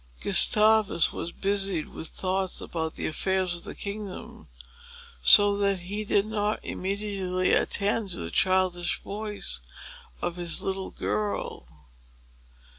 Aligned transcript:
Gustavus 0.19 1.13
was 1.13 1.31
busied 1.31 1.89
with 1.89 2.07
thoughts 2.07 2.59
about 2.59 2.95
the 2.95 3.05
affairs 3.05 3.53
of 3.53 3.65
the 3.65 3.75
kingdom, 3.75 4.47
so 5.23 5.55
that 5.57 5.81
he 5.81 6.03
did 6.03 6.25
not 6.25 6.59
immediately 6.65 7.53
attend 7.53 8.09
to 8.09 8.17
the 8.17 8.31
childish 8.31 8.99
voice 9.03 9.59
of 10.19 10.37
his 10.37 10.63
little 10.63 10.89
girl. 10.89 11.67